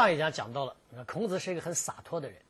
[0.00, 0.76] 上一讲讲到了，
[1.06, 2.40] 孔子是一个很洒脱的人。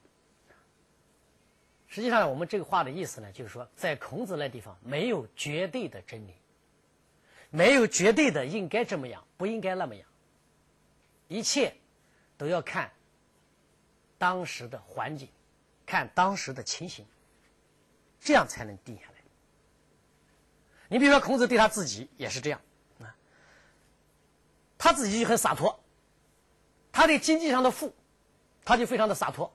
[1.89, 6.35] 实际上，我们这个话的意思呢，就是说，在孔子那地方没有绝对的真理，
[7.51, 10.09] 没有绝对的应该这么样，不应该那么样，
[11.27, 11.75] 一切
[12.37, 12.89] 都要看
[14.17, 15.29] 当时的环境，
[15.85, 17.05] 看当时的情形，
[18.21, 19.15] 这样才能定下来。
[20.87, 22.61] 你比如说，孔子对他自己也是这样
[23.01, 23.13] 啊，
[24.79, 25.77] 他自己就很洒脱。
[26.93, 27.95] 他对经济上的富，
[28.65, 29.53] 他就非常的洒脱。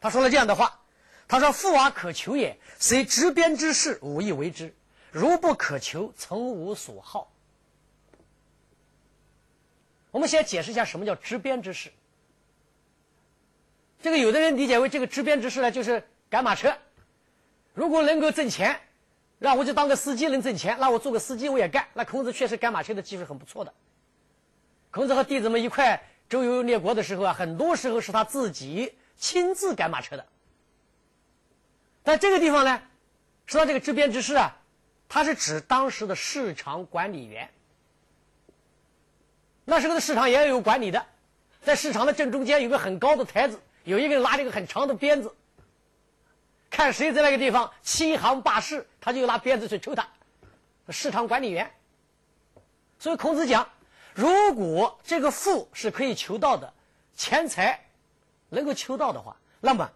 [0.00, 0.80] 他说了这样的话
[1.28, 4.68] ：“他说富而可求也，虽执鞭之事，无以为之；
[5.10, 7.30] 如不可求，曾无所好。”
[10.10, 11.92] 我们先解释一下什么叫执鞭之事。
[14.00, 16.74] 这个有的人理解为这个执鞭之事呢，就是赶马车。
[17.74, 18.80] 如果能够挣钱，
[19.38, 21.86] 让我就当个司机能挣钱，那我做个司机我也干。
[21.92, 23.74] 那孔子确实赶马车的技术很不错的。
[24.90, 26.02] 孔子和弟子们一块。
[26.30, 30.24] 周游列国的时候啊，很多时候是他自己亲自赶马车的。
[32.04, 32.80] 但这个地方呢，
[33.46, 34.56] 说到这个执鞭之事啊，
[35.08, 37.50] 他是指当时的市场管理员。
[39.64, 41.04] 那时候的市场也要有管理的，
[41.62, 45.34] 在市场的正中间有个很高的台子，有一个人拉着一个很长的鞭子，
[46.70, 50.06] 看谁在那个地方欺行霸市，他就拿鞭子去抽他。
[50.90, 51.68] 市场管理员。
[53.00, 53.68] 所以孔子讲。
[54.20, 56.70] 如果这个富是可以求到的，
[57.16, 57.88] 钱财
[58.50, 59.90] 能够求到的话，那么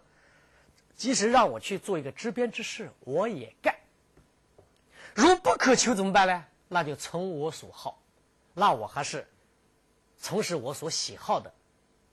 [0.95, 3.75] 即使让我去做一个执鞭之事，我也干。
[5.13, 6.43] 如不可求怎么办呢？
[6.67, 8.01] 那就从我所好，
[8.55, 9.27] 那我还是
[10.17, 11.53] 从事我所喜好的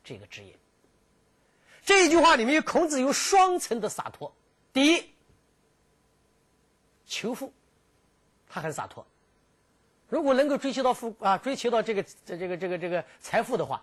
[0.04, 0.54] 这个职业。
[1.82, 4.30] 这一句话里面有，孔子有双层的洒脱：
[4.70, 5.14] 第一，
[7.06, 7.50] 求富，
[8.50, 9.06] 他很洒脱。
[10.12, 13.82] 如果能够追求到富啊，追求到这个这这个这个这个财富的话，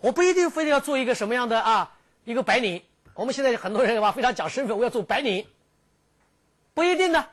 [0.00, 2.82] 我不一定非得要做一个什么样的啊一个白领。
[3.12, 5.46] 我们现在很多人吧非常讲身份，我要做白领，
[6.72, 7.28] 不一定的，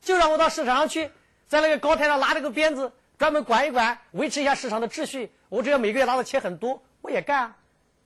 [0.00, 1.10] 就让我到市场上去，
[1.48, 5.32] 在那个高台上拿着个鞭子，专门管一管，维持一下市场的秩序。
[5.48, 7.56] 我只要每个月拿的钱很多，我也干啊。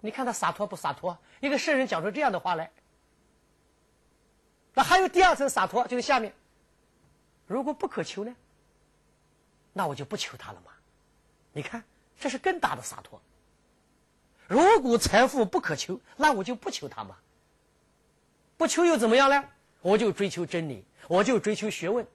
[0.00, 1.18] 你看他洒脱不洒脱？
[1.40, 2.70] 一个圣人讲出这样的话来。
[4.72, 6.32] 那还有第二层洒脱，就是下面。
[7.46, 8.34] 如果不可求呢？
[9.72, 10.72] 那我就不求他了嘛。
[11.52, 11.84] 你看，
[12.18, 13.20] 这是更大的洒脱。
[14.46, 17.16] 如果财富不可求，那我就不求他嘛。
[18.56, 19.44] 不求又怎么样呢？
[19.82, 22.06] 我就追求真理，我就追求学问，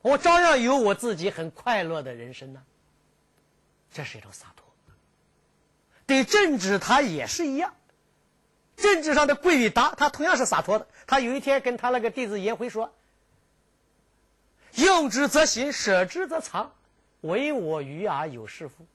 [0.00, 2.62] 我照样有我自己很快乐的人生呢。
[3.90, 4.64] 这是一种洒脱。
[6.06, 7.74] 对政治，他也是一样。
[8.76, 10.86] 政治上的贵与达，他同样是洒脱的。
[11.06, 12.94] 他有一天跟他那个弟子颜回说。
[14.74, 16.72] 用之则行，舍之则藏，
[17.22, 18.86] 唯我愚而有是乎？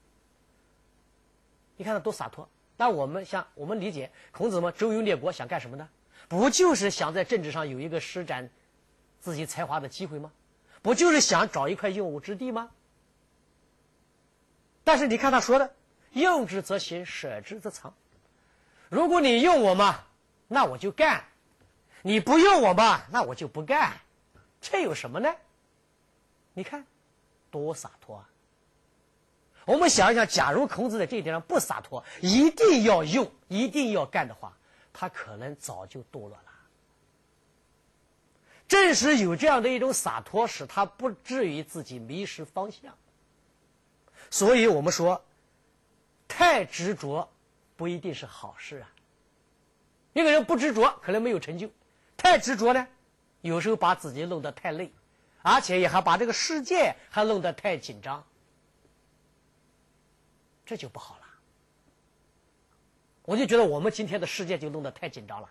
[1.77, 2.47] 你看他多洒脱。
[2.77, 5.87] 但我们像，我们理解孔子嘛，周游列国想干什么呢？
[6.27, 8.49] 不就是想在政治上有一个施展
[9.21, 10.31] 自己才华的机会吗？
[10.81, 12.69] 不就是想找一块用武之地吗？
[14.83, 15.73] 但是你看他说的，
[16.11, 17.93] 用之则行，舍之则藏。
[18.89, 20.03] 如果你用我嘛，
[20.47, 21.21] 那我就干；
[22.01, 23.93] 你不用我嘛，那我就不干。
[24.59, 25.33] 这有什么呢？
[26.55, 26.83] 你看，
[27.51, 28.29] 多洒脱啊！
[29.65, 34.57] 我们想一想，假如孔子在这一点上不洒脱，一定要用，一定要干的话，
[34.93, 36.45] 他可能早就堕落了。
[38.67, 42.97] 正是有这样的一种洒脱，使他不至于自己迷失方向。
[44.31, 45.23] 所以我们说，
[46.27, 47.29] 太执着
[47.75, 48.89] 不一定是好事啊。
[50.13, 51.67] 一个人不执着，可能没有成就；
[52.15, 52.87] 太执着呢，
[53.41, 54.91] 有时候把自己弄得太累。
[55.45, 58.25] 而且也还把这个世界还弄得太紧张，
[60.65, 61.21] 这就不好了。
[63.21, 65.47] 我就觉得我们今天的世界就弄得太紧张了，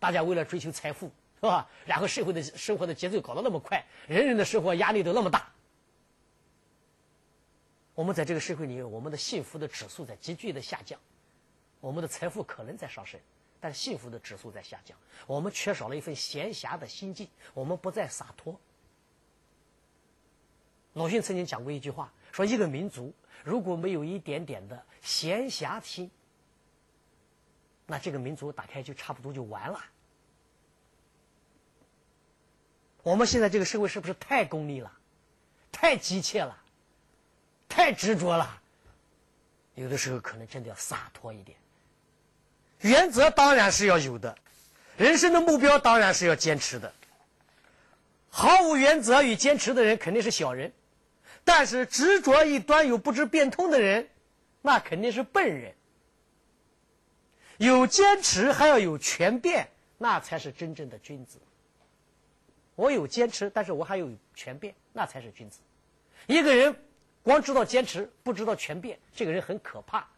[0.00, 1.68] 大家为了追求财富，是吧？
[1.84, 5.52] 然后社会的生活的节奏搞得那么快，人人的生活压力都那么大。
[7.94, 10.98] 我们在这个社会里，我们的幸福的指数在急剧的下降，
[11.80, 13.20] 我们的财富可能在上升，
[13.60, 14.96] 但幸福的指数在下降。
[15.26, 18.58] 我们缺少了一份闲暇的心境，我们不再洒脱。
[20.94, 23.12] 鲁迅曾经讲过一句话，说一个民族
[23.42, 26.10] 如果没有一点点的闲暇心，
[27.86, 29.84] 那这个民族打开就差不多就完了。
[33.02, 34.90] 我们现在这个社会是不是太功利了，
[35.70, 36.56] 太急切了，
[37.68, 38.62] 太执着了？
[39.74, 41.58] 有的时候可能真的要洒脱一点。
[42.80, 44.38] 原则当然是要有的，
[44.96, 46.94] 人生的目标当然是要坚持的。
[48.30, 50.72] 毫无原则与坚持的人肯定是小人。
[51.44, 54.08] 但是执着一端又不知变通的人，
[54.62, 55.74] 那肯定是笨人。
[57.58, 59.68] 有坚持还要有权变，
[59.98, 61.38] 那才是真正的君子。
[62.74, 65.60] 我有坚持，但是我还有权变，那才是君子。
[66.26, 66.74] 一个人
[67.22, 70.08] 光知道坚持，不知道权变，这个人很可怕。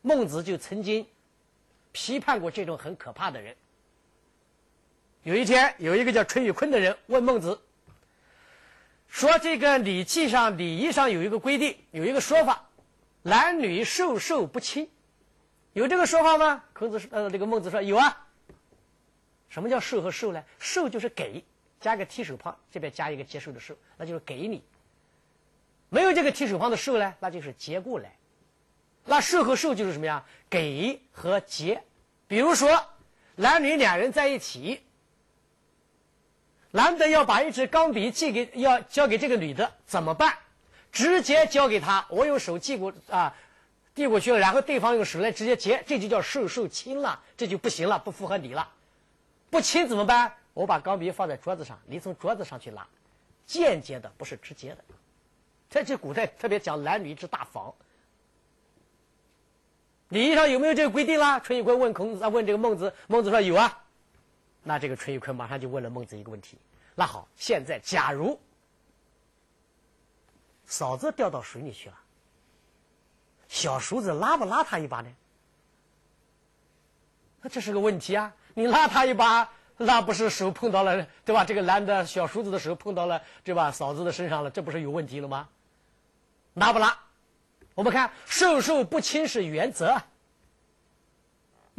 [0.00, 1.06] 孟子就曾经
[1.92, 3.54] 批判过这种很可怕的人。
[5.24, 7.60] 有一天，有一个叫淳于髡的人问孟子，
[9.16, 12.68] 说：“这个礼记上、礼仪上有一个规定，有一个说法，
[13.22, 14.90] 男女授受不亲，
[15.72, 18.26] 有这个说法吗？”孔子：“呃，这个孟子说有啊。
[19.48, 20.44] 什么叫授和受呢？
[20.58, 21.42] 授就是给，
[21.80, 24.62] 加个提手旁，这边加一个接受的受，那就是给你。
[25.88, 28.14] 没有这个提手旁的受呢，那就是接过来。
[29.06, 30.22] 那授和受就是什么呀？
[30.50, 31.82] 给和接。
[32.28, 32.84] 比如说，
[33.36, 34.82] 男女两人在一起。”
[36.76, 40.36] 男的要把一支钢笔寄给要交给这个女的怎么办？
[40.92, 43.34] 直接交给他，我用手递过啊，
[43.94, 48.68] 递过去了，然后对方用手来直接接，这就叫授受亲了，这就不行了，不符合礼了。
[49.48, 50.30] 不亲怎么办？
[50.52, 52.86] 我把钢笔放在桌子上，你从桌子上去拿，
[53.46, 54.84] 间接的不是直接的。
[55.70, 57.72] 在这古代特别讲男女之大防。
[60.10, 61.40] 礼仪上有没有这个规定啦？
[61.40, 63.82] 淳于髡问孔子，问这个孟子，孟子说有啊。
[64.62, 66.58] 那这个淳于髡马上就问了孟子一个问题。
[66.96, 68.40] 那好，现在假如
[70.64, 71.98] 嫂子掉到水里去了，
[73.46, 75.08] 小叔子拉不拉他一把呢？
[77.42, 78.34] 那这是个问题啊！
[78.54, 81.44] 你拉他一把，那不是手碰到了对吧？
[81.44, 83.70] 这个男的小叔子的手碰到了对吧？
[83.70, 85.48] 嫂子的身上了，这不是有问题了吗？
[86.54, 86.98] 拉不拉？
[87.74, 90.02] 我们看授受不亲是原则。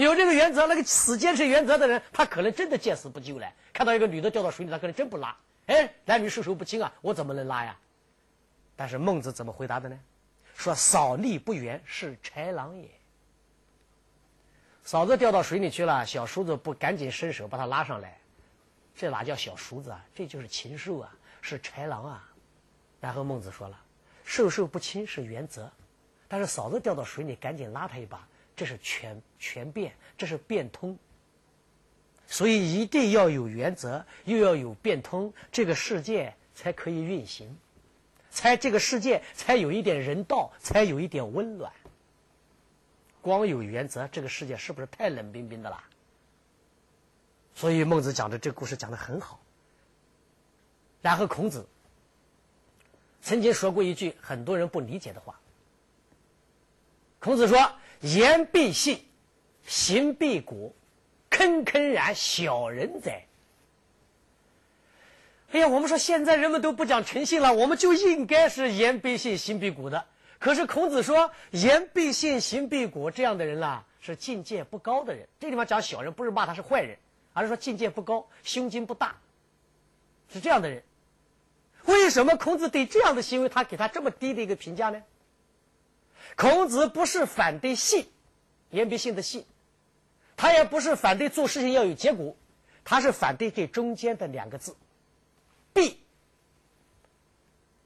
[0.06, 3.52] 有这个原则，那个死坚持原则的人，他可能真的见死不救了。
[3.74, 5.36] 看到一个女的掉到水里，他可能真不拉。
[5.66, 7.78] 哎，男女授受不亲啊，我怎么能拉呀？
[8.76, 10.00] 但是孟子怎么回答的呢？
[10.56, 12.88] 说嫂立不远是豺狼也。
[14.84, 18.20] 嫂子掉到水里去了，小叔子不赶紧伸手把她拉上来，
[18.96, 20.06] 这哪叫小叔子啊？
[20.14, 21.12] 这就是禽兽啊，
[21.42, 22.24] 是豺狼啊。
[23.02, 23.80] 然后孟子说了，
[24.24, 25.72] 授受不亲是原则，
[26.28, 28.28] 但是嫂子掉到水里，赶紧拉他一把。
[28.58, 30.98] 这是全全变，这是变通，
[32.26, 37.56] 所以一定要有原则，又要有变通，这个世界才可以运行，
[38.32, 41.72] 才这个世界才有一点人道，才有一点温暖。
[43.22, 45.84] 光有原则，这个世界是不是太冷冰冰的啦？
[47.54, 49.40] 所以孟子讲的这个故事讲的很好。
[51.04, 51.68] 然后孔子
[53.22, 55.40] 曾经说过一句很多人不理解的话，
[57.20, 57.72] 孔子说。
[58.02, 59.04] 言必信，
[59.66, 60.74] 行必果，
[61.30, 63.26] 坑坑然小人哉！
[65.52, 70.06] 哎呀，我们说现在人们都不讲诚信了，我们就应该是言必信，行必果的。
[70.40, 75.28] 可是孔子说，言必信，行必果，这样的人啦，是境界不高的人。
[75.40, 76.98] 这地方讲小人，不是骂他是坏人，
[77.34, 79.16] 而是说境界不高，胸襟不大，
[80.32, 80.84] 是这样的人。
[81.86, 85.02] 为什么孔子对这样的行为，他给他这么低的一个评价呢？
[86.38, 88.08] 孔子不是反对信，
[88.70, 89.44] 言必信的信，
[90.36, 92.38] 他也不是反对做事情要有结果，
[92.86, 94.78] 他是反对这中间的两个字，
[95.74, 96.00] 必。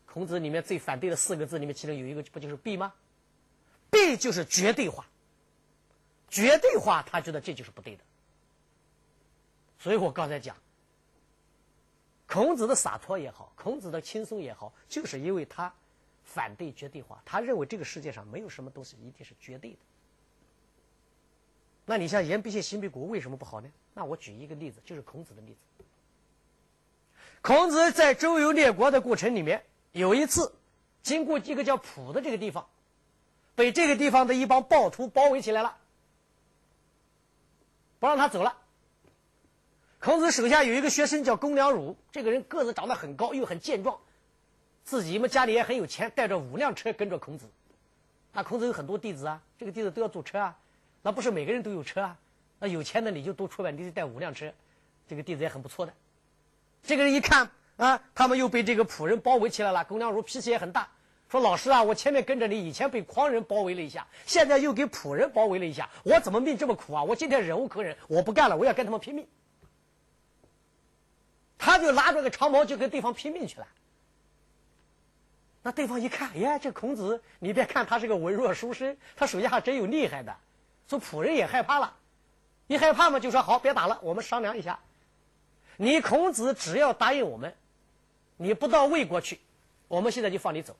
[0.05, 2.93] 孔子里面最反对的四个字里面，其中有一个不就是必吗？
[3.89, 5.07] 必就是绝对化，
[6.27, 8.03] 绝对化，他觉得这就是不对的。
[9.79, 10.57] 所以我刚才讲，
[12.27, 15.73] 孔子的洒脱也好，孔子的轻松也好，就是因为他。
[16.33, 19.77] 反对绝对化，他认为这个世界上没有什么东西一定是绝对的。
[21.85, 23.69] 那你像言必信，行必果，为什么不好呢？
[23.93, 25.83] 那我举一个例子，就是孔子的例子。
[27.41, 30.55] 孔子在周游列国的过程里面，有一次
[31.03, 32.69] 经过一个叫濮的这个地方，
[33.55, 35.75] 被这个地方的一帮暴徒包围起来了，
[37.99, 38.57] 不让他走了。
[39.99, 43.99] 孔子手下有一个学生叫公良儒，这个人个子长得很高，又很健壮。
[44.91, 47.45] 自己嘛家里也很有钱，带着五辆车跟着孔子。
[48.33, 50.57] 那孔子有很多弟子啊，这个弟子都要坐车啊。
[51.01, 52.17] 那不是每个人都有车啊。
[52.59, 54.51] 那有钱的你就多出来，你就带五辆车。
[55.07, 55.93] 这个弟子也很不错的。
[56.83, 59.81] 这个人一看啊，他们又被这个仆人包围起来了。
[59.85, 60.89] 公良如脾气也很大，
[61.29, 67.01] 说：“老师啊，我前面跟着你，以前被狂人包围了一下，现在又给仆人包围了一下，我怎么命这么苦啊？
[67.01, 69.25] 我今天忍无可忍，我不干了，我要跟他们拼命。”
[71.57, 73.65] 他就拿着个长矛就跟对方拼命去了。
[75.63, 80.35] 那对方一看，呀，这孔子，你别看他是个文弱书生，他手下还真有厉害的。
[80.87, 81.95] 说仆人也害怕了，
[82.67, 84.79] 一害怕嘛，就说好，别打了，我们商量一下。
[85.77, 87.55] 你孔子只要答应我们，
[88.37, 89.39] 你不到魏国去，
[89.87, 90.75] 我们现在就放你走。”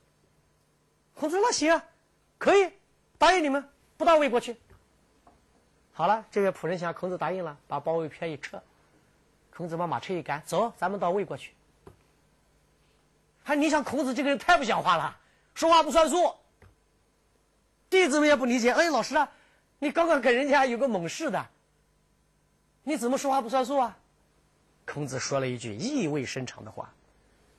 [1.13, 1.83] 孔子说：“那行啊，
[2.39, 2.71] 可以，
[3.17, 4.57] 答应你们，不到魏国去。”
[5.93, 8.61] 好了，这位仆人想，孔子答应了，把包围片一撤，
[9.55, 11.53] 孔子把马车一赶，走，咱们到魏国去。
[13.43, 15.17] 还你想，孔子这个人太不讲话了，
[15.53, 16.33] 说话不算数。
[17.89, 19.29] 弟子们也不理解，哎，老师啊，
[19.79, 21.45] 你刚刚跟人家有个盟誓的，
[22.83, 23.98] 你怎么说话不算数啊？
[24.86, 26.93] 孔子说了一句意味深长的话，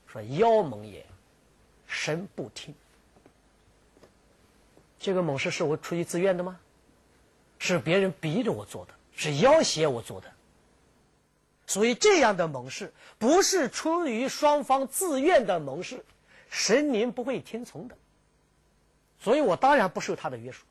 [0.07, 1.05] 说：“邀盟也，
[1.87, 2.75] 神不听。”
[4.99, 6.59] 这个盟誓是我出于自愿的吗？
[7.59, 10.33] 是别人逼着我做的，是要挟我做的。
[11.73, 16.05] 所以这样的盟誓不是出于双方自愿的盟誓，
[16.51, 17.97] 神明不会听从的。
[19.19, 20.67] 所以我当然不受他的约束。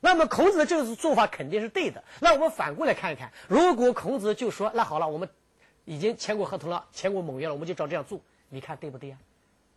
[0.00, 2.02] 那么孔子的这个做法肯定是对的。
[2.18, 5.28] 那我们反过来看一看，如果孔子就说：“那好了，我们
[5.84, 8.18] 已经签过合同了，签过盟约了，我们就照这样做。”
[8.48, 9.18] 你看对不对呀？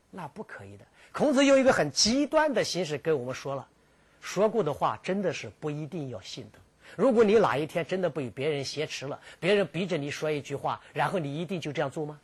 [0.09, 0.85] 那不可以的。
[1.11, 3.67] 孔子用一个很极端的形式跟我们说了。
[4.21, 6.59] 说过的话真的是不一定要信的。
[6.95, 12.19] 如果你哪一天真的被别人挟持了，别人逼着你说一句话，然后你一定就这样做吗？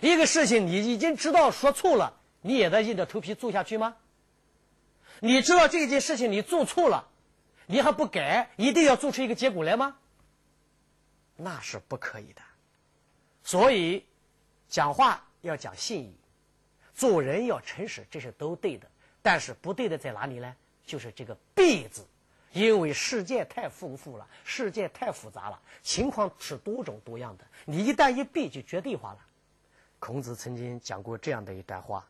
[0.00, 3.96] 一个事情你已经知道说错了，你也在硬着头皮做下去吗？
[5.20, 7.08] 你知道这件事情你做错了，
[7.66, 9.98] 你还不改，一定要做出一个结果来吗？
[11.36, 12.42] 那是不可以的。
[13.42, 14.04] 所以，
[14.68, 16.14] 讲话要讲信义，
[16.94, 18.86] 做人要诚实，这是都对的。
[19.22, 20.54] 但是不对的在哪里呢？
[20.86, 22.06] 就是这个“必”字，
[22.52, 27.44] 因为世界太丰富了，世界太复杂了，情况是多种多样的。
[27.64, 29.18] 你一旦一避，就绝对化了。
[29.98, 32.04] 孔子曾经讲过这样的一段话，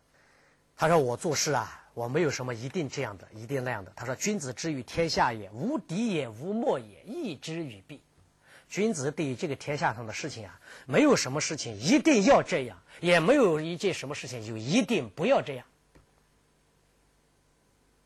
[0.76, 8.00] 他说：“我做事啊，我没有什么一定这样的，一定那样的。”他说：“君子之于天下也，无敌也，无莫也，义之与弊。”
[8.70, 15.66] 君子对于这个天下上的事情啊，没有什么事情一定要这样，也没有一件什么事情就一定不要这样。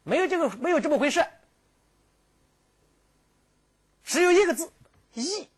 [0.02, 1.24] 没有这个，没有这么回事。
[4.04, 4.70] 只有一个字
[5.14, 5.48] “义”，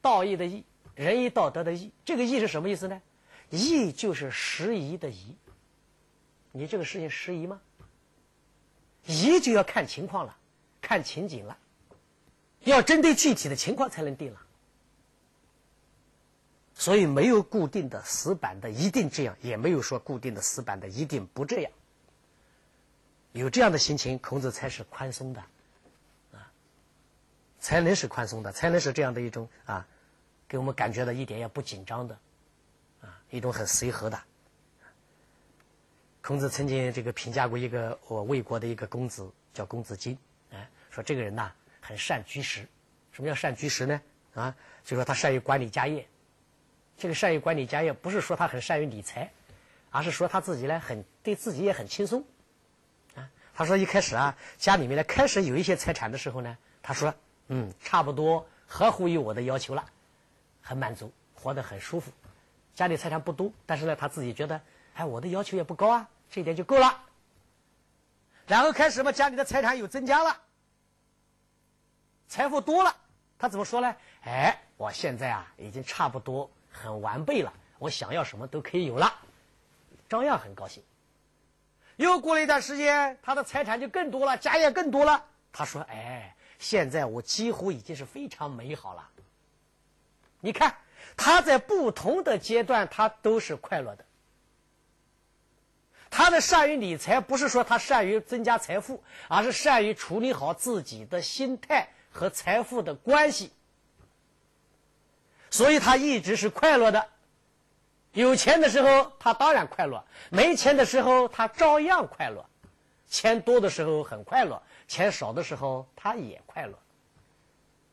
[0.00, 0.64] 道义的义，
[0.94, 1.92] 仁义道德的义。
[2.04, 3.00] 这个义是什么意思呢？
[3.50, 5.36] 义就是时宜的宜。
[6.52, 7.60] 你这个事情时宜吗？
[9.06, 10.36] 宜就要看情况了，
[10.80, 11.56] 看情景了，
[12.64, 14.42] 要针对具体的情况才能定了。
[16.74, 21.72] 所以没有固定的死板的一定这样，也没有说固定的死板的一定不这样。
[23.32, 25.42] 有这样的心情，孔子才是宽松的，
[27.68, 29.86] 才能是宽松的，才能是这样的一种啊，
[30.48, 32.18] 给我们感觉到一点也不紧张的，
[33.02, 34.18] 啊，一种很随和的。
[36.22, 40.16] 孔子曾经这个评价过一个我魏国的一个公子，叫公子荆，
[40.50, 42.66] 哎，说这个人呐很善居食。
[43.12, 44.00] 什么叫善居食呢？
[44.32, 46.08] 啊，就说他善于管理家业。
[46.96, 49.30] 这个善于管理家业，不是说他很善于理财，
[49.90, 52.24] 而是说他自己呢很对自己也很轻松。
[53.14, 57.14] 啊他说：“一开始啊，家里面呢开始有一些财产的时候呢，他说，
[57.48, 59.84] 嗯，差不多合乎于我的要求了，
[60.62, 62.12] 很满足，活得很舒服。
[62.74, 64.60] 家里财产不多，但是呢，他自己觉得，
[64.94, 67.02] 哎，我的要求也不高啊，这一点就够了。
[68.46, 70.40] 然后开始嘛，家里的财产有增加了，
[72.28, 72.94] 财富多了，
[73.38, 73.96] 他怎么说呢？
[74.22, 79.12] 哎，我现在啊，已经差不多很完备了，我想要什么都可以有了，
[80.08, 80.82] 照样很高兴。”
[81.96, 85.24] 又过了一段时间，他的财产就更多了，家业更多了。
[85.52, 89.08] 他说：“哎，现在我几乎已经是非常美好了。”
[90.40, 90.76] 你看，
[91.16, 94.04] 他在不同的阶段，他都是快乐的。
[96.10, 103.52] 他的善于理财，不是说他善于增加财富，而是善于处理好自己的心态和财富的关系，
[105.50, 107.08] 所以他一直是快乐的。
[108.12, 112.44] 有钱的时候，他当然快乐；没钱的时候，他照样快乐。
[113.10, 116.76] 钱多的时候很快乐，钱少的时候他也快乐。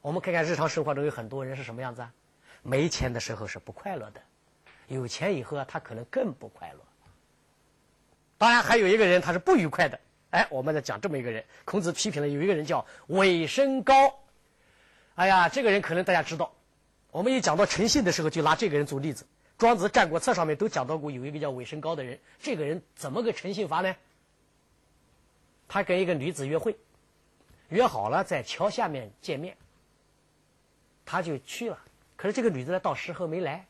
[0.01, 2.11] 我们看看日常生活中有很多人是什么样子啊？
[2.63, 4.21] 没钱的时候是不快乐的，
[4.87, 6.79] 有钱以后啊，他可能更不快乐。
[8.37, 9.99] 当然，还有一个人他是不愉快的。
[10.31, 13.93] 哎，我们在讲这么一个人，孔子批评了有一个人叫尾身高。
[15.15, 16.53] 哎呀，这个人可能大家知道，
[17.11, 19.25] 我们一讲到诚信的时候，就拿这个人做例子。
[19.57, 22.19] 庄子《战国策》上面都讲到过，有一个叫韦身高的人。
[22.39, 23.95] 这个人怎么个诚信法呢？
[25.67, 26.77] 他跟一个女子约会，
[27.69, 29.55] 约好了在桥下面见面，
[31.05, 31.79] 他就去了。
[32.15, 33.65] 可是这个女的呢，到时候没来，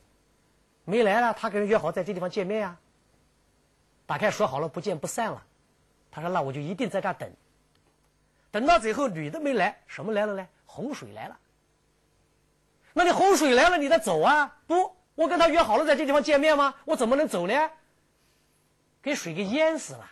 [0.83, 1.33] 没来了。
[1.33, 2.77] 他跟人约好在这地方见面呀，
[4.05, 5.43] 大概说好了不见不散了。
[6.11, 7.29] 他说：“那我就一定在这等。”
[8.51, 10.47] 等到最后，女的没来，什么来了呢？
[10.65, 11.37] 洪水来了。
[12.93, 14.57] 那你洪水来了，你得走啊？
[14.67, 14.95] 不。
[15.15, 16.75] 我跟他约好了在这地方见面吗？
[16.85, 17.71] 我怎么能走呢？
[19.01, 20.09] 给水给淹死了。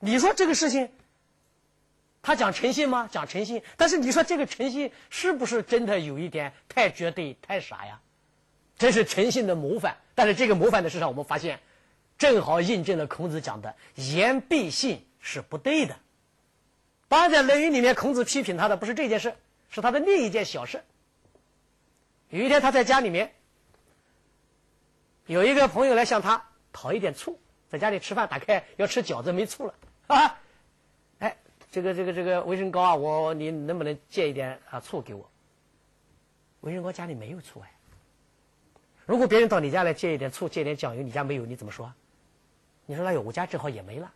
[0.00, 0.90] 你说这个事情，
[2.20, 3.08] 他讲诚信吗？
[3.10, 8.00] 讲诚信，但是你说这个诚信是不是真的有一点太绝对、太傻呀？
[8.76, 11.60] 这是诚信的模范，但是这个模范的事上，我们发现，
[12.18, 15.96] 正好印证了孔子讲的“言必信”是不对的。
[17.08, 19.34] 当然，在《论语》里面，孔子批评他的不是这件事，
[19.70, 20.84] 是他的另一件小事。
[22.28, 23.32] 有一天，他在家里面，
[25.26, 29.74] 有一个朋友来向他讨一点醋，在家里吃饭，打开要吃饺子，没醋了
[30.08, 30.38] 啊！
[31.70, 35.28] 这个这个这个卫生膏啊，我你能不能借一点啊醋给我？
[36.60, 37.70] 卫生膏家里没有醋哎。
[39.06, 41.92] 如果别人到你家来借一点醋，借点酱油，你家没有，你怎么说？
[42.86, 44.12] 你说哎呦，我家正好也没了，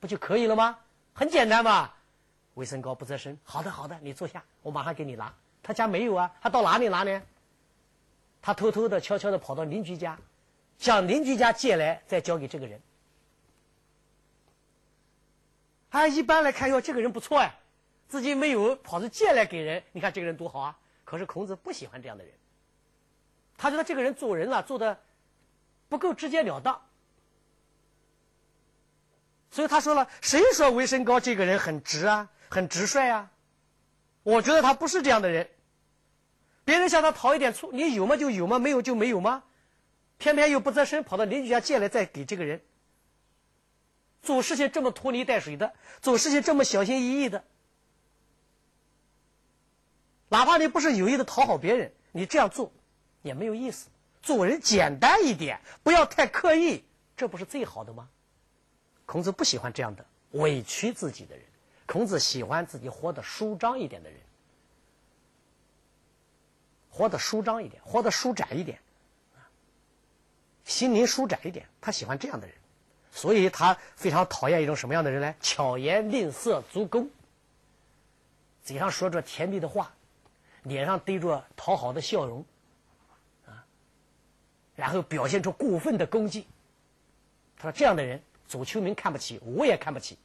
[0.00, 0.78] 不就可以了吗？
[1.12, 1.92] 很简单嘛。
[2.54, 3.38] 卫生膏不择身。
[3.44, 5.32] 好的，好的，你坐下，我马上给你拿。
[5.62, 7.22] 他家没有啊，他到哪里拿呢？
[8.40, 10.18] 他偷偷的、悄悄的跑到邻居家，
[10.78, 12.80] 向邻居家借来，再交给这个人。
[15.92, 17.54] 他，一般来看，哟，这个人不错哎，
[18.08, 19.84] 自己没有，跑着借来给人。
[19.92, 20.78] 你看这个人多好啊！
[21.04, 22.32] 可是孔子不喜欢这样的人。
[23.58, 24.98] 他觉得这个人做人啊，做的
[25.90, 26.80] 不够直截了当，
[29.50, 33.30] 所以他说了：“谁说韦身高这个人很直啊，很直率啊？
[34.22, 35.46] 我觉得他不是这样的人。
[36.64, 38.58] 别人向他讨一点醋，你有吗就有吗？
[38.58, 39.44] 没有就没有吗？
[40.16, 42.62] 偏偏又不择身，跑到邻居家借来再给这个人。
[44.22, 47.44] 做事情这么拖泥带水的，做事情这么小心翼翼的，
[50.28, 52.72] 哪怕你不是有意的讨好别人，你这样做。”
[53.22, 53.88] 也没有意思，
[54.20, 56.82] 做人简单一点，不要太刻意，
[57.16, 58.08] 这不是最好的吗？
[59.06, 61.46] 孔子不喜欢这样的委屈自己的人，
[61.86, 64.18] 孔子喜欢自己活得舒张一点的人，
[66.90, 68.80] 活得舒张一点，活得舒展一点，
[70.64, 72.56] 心灵舒展一点，他喜欢这样的人，
[73.14, 75.34] 所以他非常讨厌一种什么样的人呢？
[75.40, 77.10] 巧言令色、足弓，
[78.64, 79.92] 嘴上说着甜蜜的话，
[80.62, 82.44] 脸上堆着讨好的笑容。
[83.46, 83.62] 啊
[84.74, 86.46] 然后表现出过分的攻击。
[87.58, 90.16] 他说：“这样的人，左丘明看不起，我也看不起。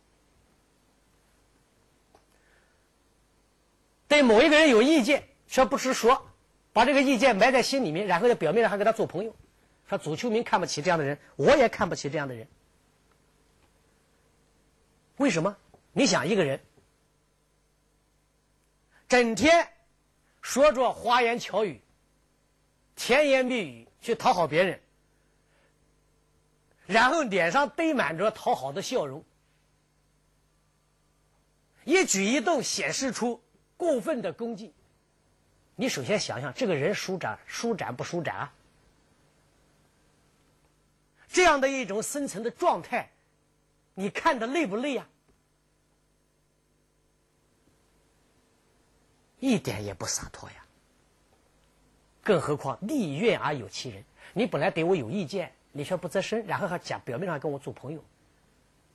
[4.08, 6.26] 对某一个人有意见却不直说，
[6.72, 9.36] 把这个意见埋在心里面，然后在表面上还跟他做朋友。
[9.90, 12.48] 说左丘明看不起这样的人，我也看不起这样的人。
[15.18, 15.58] 为什么？
[15.94, 16.62] 你想一个人
[19.08, 19.70] 整天
[20.42, 21.82] 说着花言巧语、
[22.96, 24.80] 甜言蜜语。”去讨好别人，
[26.86, 29.26] 然后脸上堆满着讨好的笑容，
[31.84, 33.44] 一举一动显示出
[33.76, 34.72] 过分的恭敬。
[35.76, 38.54] 你首先想想，这个人舒展舒展不舒展啊？
[41.28, 43.12] 这样的一种深层的状态，
[44.00, 45.08] 你看的累不累呀？
[49.40, 50.66] 一点也不洒脱呀！
[52.22, 58.04] 更何况利怨而有其人，你本来对我有意见，你却不择身，然后还讲表面上跟我做朋友，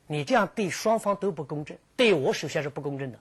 [0.06, 3.18] 你这样对双方都不公正，对我首先是不公正的。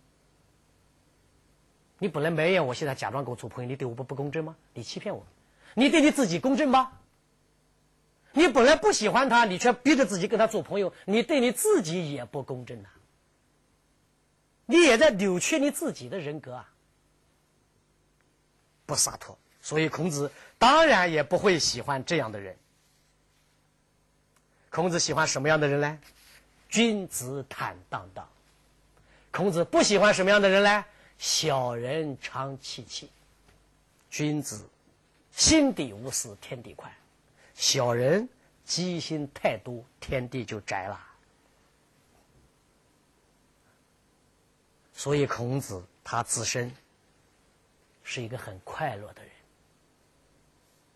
[1.98, 4.56] 你本来埋怨我，现在假装跟我做朋友，你对我不不公正吗？
[4.76, 5.26] 你欺骗我，
[5.74, 6.91] 你对你自己公正吗？
[8.34, 12.89] 你本来不喜欢他，你却逼着自己跟他做朋友，你对你自己也不公正呐，
[14.65, 16.70] 你也在扭曲你自己的人格啊，
[18.86, 19.38] 不洒脱。
[19.62, 22.58] 所以孔子当然也不会喜欢这样的人。
[24.72, 26.00] 孔子喜欢什么样的人呢？
[26.70, 28.28] 君子坦荡荡。
[29.30, 30.86] 孔子不喜欢什么样的人呢？
[31.17, 33.10] 小人长戚戚。
[34.10, 34.67] 君子
[35.32, 36.91] 心底无私，天地宽；
[37.62, 38.28] 小人
[38.65, 41.00] 机心太多，天地就窄了。
[44.91, 46.76] 所以孔子他自身
[48.02, 49.32] 是一个很快乐的人。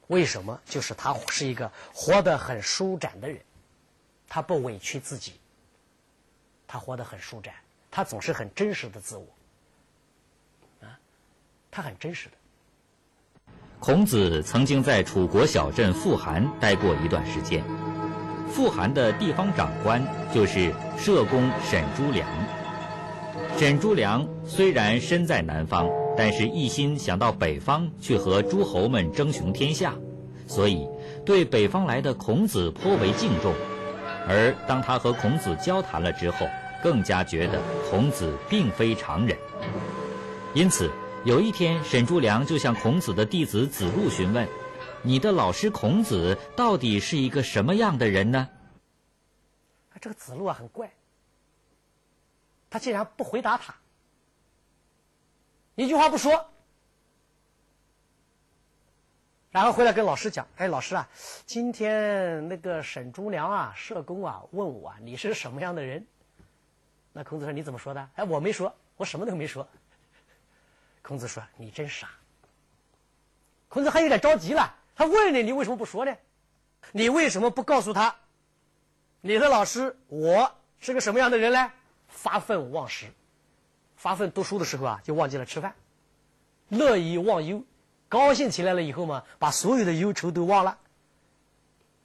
[0.08, 0.60] 为什么？
[0.66, 3.40] 就是他是一个活得很舒展的人，
[4.28, 5.40] 他不委屈自己，
[6.66, 7.54] 他活得很舒展，
[7.92, 9.28] 他总是很真实的自我，
[10.82, 11.00] 啊，
[11.70, 12.38] 他很真实的。
[13.86, 17.64] 孔子曾经在楚国小镇富含待过一段时间，
[18.50, 22.28] 富含的地方长官就是社公沈朱良。
[23.60, 25.88] 沈朱良虽然身在南方。
[26.18, 29.94] 但是，一心想到北方去和诸侯们争雄天下，
[30.48, 30.88] 所以
[31.26, 33.54] 对北方来的孔子颇为敬重。
[34.26, 36.48] 而当他和孔子交谈了之后，
[36.82, 37.60] 更加觉得
[37.92, 39.38] 孔子并非常人。
[40.54, 40.90] 因此，
[41.26, 44.48] 有一天，沈朱良就向孔子的弟子子路询问
[45.02, 48.48] ：“你的老师孔子到底是一个什么样的人呢？
[50.00, 50.94] 这个子路啊，很怪，
[52.70, 53.74] 他竟然不回答他，
[55.74, 56.46] 一句话不说，
[59.50, 61.10] 然后回来跟老师讲：“哎，老师啊，
[61.48, 66.06] 今天那个沈朱良啊，社工啊，问我啊，你是什么样的人？”
[67.14, 69.68] 那孔子说：“你怎么说的？”哎，我没说，我什么都没说。
[71.06, 72.10] 孔子说：“你真傻。”
[73.70, 74.76] 孔子还有点着急了。
[74.96, 76.16] 他问你，你为什么不说呢？
[76.94, 78.16] 你为什么不告诉他，
[79.22, 81.72] 你的老师我是个什么样的人呢？
[82.08, 83.08] 发愤忘食，
[83.98, 85.76] 发奋读书的时候啊，就忘记了吃饭，
[86.70, 87.64] 乐以忘忧，
[88.08, 90.78] 高兴起来了以后嘛，把所有的忧愁都忘了。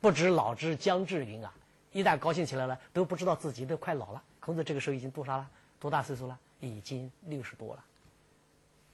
[0.00, 1.52] 不知老之将至云啊！
[1.92, 4.22] 一旦高兴起来了，都不知道自己都快老了。
[4.40, 5.48] 孔子这个时候已经多少了？
[5.78, 6.38] 多大岁数了？
[6.58, 7.84] 已经六十多了。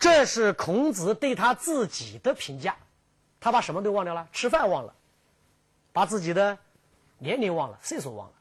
[0.06, 2.76] 这是孔子对他自己的评价。
[3.40, 4.94] 他把什么都忘掉了，吃饭忘了，
[5.92, 6.56] 把自己的
[7.18, 8.34] 年龄忘了，岁数忘了，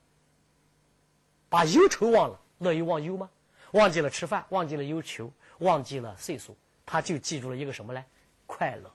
[1.49, 3.31] 把忧愁忘了，乐于忘忧吗？
[3.71, 8.05] 忘记了吃饭，忘记了忧愁，忘记了岁数，他就记住了一个什么呢？
[8.45, 8.91] 快乐。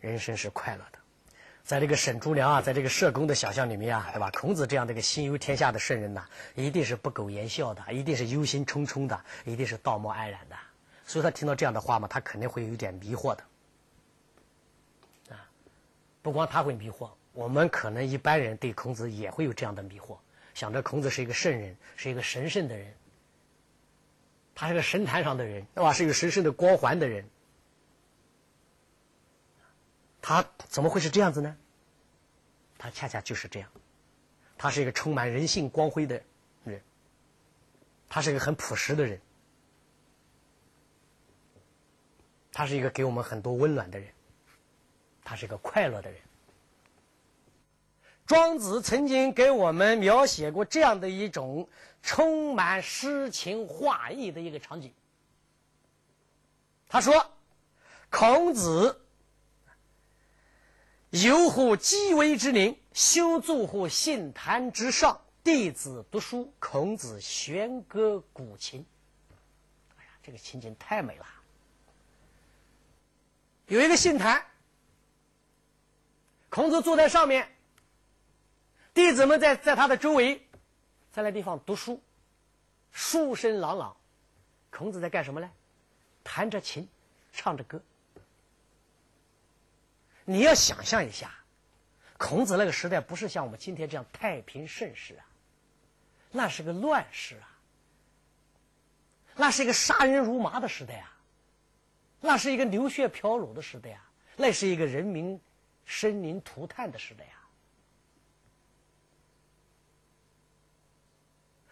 [0.00, 0.98] 人生是快乐的，
[1.62, 4.30] 在这个沈朱良啊，在这个社工的想象里面啊，对吧？
[4.30, 10.56] 孔子这样的一个心忧天下的圣人呐，一定是不苟言笑的，一定是忧心忡忡的，一定是道貌岸然的。
[11.10, 13.42] 所以他听到这样的话嘛，他肯定会有点迷惑的。
[15.34, 15.50] 啊
[16.22, 20.16] 不光他会迷惑，我们可能一般人对孔子也会有这样的迷惑，
[20.54, 22.94] 想着孔子是一个圣人，是一个神圣的人，
[24.54, 25.92] 他是个神坛上的人，对吧？
[25.92, 27.28] 是有神圣的光环的人，
[30.22, 31.56] 他怎么会是这样子呢？
[32.78, 33.68] 他恰恰就是这样，
[34.56, 36.22] 他是一个充满人性光辉的
[36.62, 36.80] 人，
[38.08, 39.20] 他是一个很朴实的人，
[42.60, 44.12] 他是一个给我们很多温暖的人。
[45.24, 46.20] 他是一个快乐的人。
[48.26, 51.66] 庄子曾经给我们描写过这样的一种
[52.02, 54.92] 充满诗情画意的一个场景。
[56.86, 57.30] 他说
[58.12, 59.00] ：“孔子
[61.08, 65.18] 游乎鸡微之林，修筑乎信坛之上。
[65.42, 68.84] 弟子读书，孔子弦歌鼓琴。”
[69.96, 71.24] 哎呀，这个情景太美了。
[73.70, 74.44] 有一个信坛。
[76.48, 77.48] 孔子坐在上面，
[78.92, 80.44] 弟子们在在他的周围，
[81.12, 82.02] 在那地方读书，
[82.90, 83.96] 书声朗朗。
[84.70, 85.48] 孔子在干什么呢？
[86.24, 86.88] 弹着琴，
[87.32, 87.80] 唱着歌。
[90.24, 91.32] 你要想象一下，
[92.18, 95.22] 孔子那个时代不是像我们今天这样太平盛世啊，
[96.32, 97.46] 那是个乱世啊，
[99.36, 101.09] 那是一个杀人如麻的时代啊，
[102.20, 105.40] 那是一个流血飘橹的时代啊，那是一个人民。
[105.86, 107.42] 生灵涂炭的时代啊，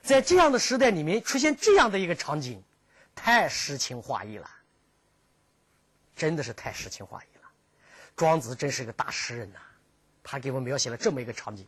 [0.03, 2.61] 在这样的时代里面出现这样的一个场景，
[3.15, 4.51] 太诗情画意了，
[6.17, 7.49] 真的是太诗情画意了。
[8.17, 9.61] 庄子真是个大诗人呐，
[10.25, 11.65] 他给我描写了这么一个场景：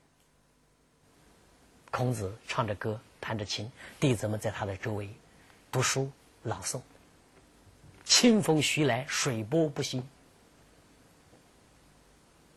[1.92, 5.08] 孔子唱着歌，弹着琴，弟子们在他的周围
[5.70, 6.10] 读书
[6.42, 6.80] 朗诵，
[8.10, 10.04] 清风徐来，水波不兴。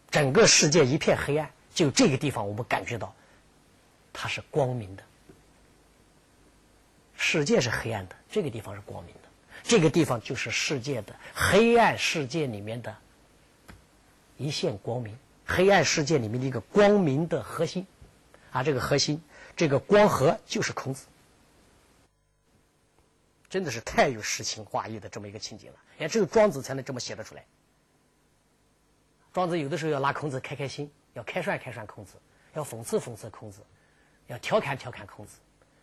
[0.09, 3.13] 整个世界一片黑暗，就这个地方，我们感觉到
[4.11, 5.03] 它是光明的。
[7.15, 9.29] 世界是黑暗的，这个地方是光明的。
[9.61, 12.97] 这个地方就是世界的黑暗世界里面的
[14.37, 17.85] 一线光明，黑暗世界里面的一个光明的核心。
[18.49, 19.21] 啊，这个核心，
[19.55, 21.05] 这个光核就是孔子。
[23.53, 27.45] 真的是太有诗情画意的这么一个情景了，也只有庄子才能这么写得出来。
[29.31, 32.15] 庄子有的时候要拉孔子开开心，要开涮开涮孔子，
[32.55, 33.61] 要讽刺讽刺孔子，
[34.25, 35.37] 要调侃调侃孔子。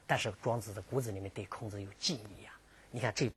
[0.05, 2.51] 但是庄子的骨子里面对孔子有敬意呀。
[2.91, 3.31] 你看这。